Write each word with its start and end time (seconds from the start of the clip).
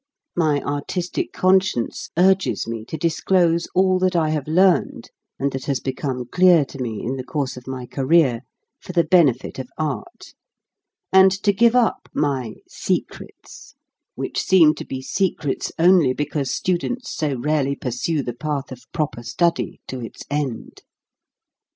4 0.35 0.43
HOW 0.43 0.49
TO 0.49 0.53
SING 0.53 0.63
My 0.63 0.71
artistic 0.73 1.31
conscience 1.31 2.09
urges 2.17 2.65
me 2.67 2.83
to 2.85 2.97
disclose 2.97 3.67
all 3.75 3.99
that 3.99 4.15
I 4.15 4.31
have 4.31 4.47
learned 4.47 5.11
and 5.37 5.51
that 5.51 5.65
has 5.65 5.79
become 5.79 6.25
clear 6.25 6.65
to 6.65 6.79
me 6.81 7.03
in 7.05 7.17
the 7.17 7.23
course 7.23 7.55
of 7.55 7.67
my 7.67 7.85
career, 7.85 8.41
for 8.79 8.93
the 8.93 9.03
benefit 9.03 9.59
of 9.59 9.69
art; 9.77 10.33
and 11.13 11.31
to 11.43 11.53
give 11.53 11.75
up 11.75 12.09
my" 12.15 12.55
secrets," 12.67 13.75
which 14.15 14.41
seem 14.41 14.73
to 14.73 14.85
be 14.85 15.03
secrets 15.03 15.71
only 15.77 16.13
because 16.13 16.49
students 16.51 17.13
so 17.15 17.35
rarely 17.37 17.75
pursue 17.75 18.23
the 18.23 18.33
path 18.33 18.71
of 18.71 18.91
proper 18.91 19.21
study 19.21 19.81
to 19.87 20.01
its 20.03 20.23
end. 20.31 20.81